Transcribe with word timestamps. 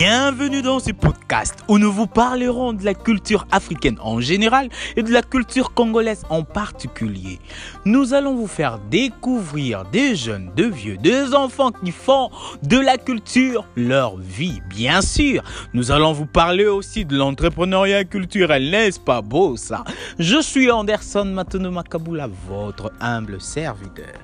Bienvenue 0.00 0.62
dans 0.62 0.78
ce 0.78 0.92
podcast 0.92 1.56
où 1.68 1.76
nous 1.76 1.92
vous 1.92 2.06
parlerons 2.06 2.72
de 2.72 2.82
la 2.86 2.94
culture 2.94 3.46
africaine 3.50 3.98
en 4.00 4.18
général 4.18 4.70
et 4.96 5.02
de 5.02 5.12
la 5.12 5.20
culture 5.20 5.74
congolaise 5.74 6.22
en 6.30 6.42
particulier. 6.42 7.38
Nous 7.84 8.14
allons 8.14 8.34
vous 8.34 8.46
faire 8.46 8.78
découvrir 8.90 9.84
des 9.84 10.16
jeunes, 10.16 10.52
des 10.56 10.70
vieux, 10.70 10.96
des 10.96 11.34
enfants 11.34 11.70
qui 11.70 11.92
font 11.92 12.30
de 12.62 12.78
la 12.78 12.96
culture 12.96 13.66
leur 13.76 14.16
vie, 14.16 14.62
bien 14.70 15.02
sûr. 15.02 15.42
Nous 15.74 15.90
allons 15.90 16.14
vous 16.14 16.24
parler 16.24 16.64
aussi 16.64 17.04
de 17.04 17.18
l'entrepreneuriat 17.18 18.04
culturel, 18.04 18.70
n'est-ce 18.70 18.98
pas 18.98 19.20
beau 19.20 19.58
ça 19.58 19.84
Je 20.18 20.40
suis 20.40 20.70
Anderson 20.70 21.26
Matono 21.26 21.70
Makabula, 21.70 22.26
votre 22.48 22.90
humble 23.02 23.38
serviteur. 23.38 24.14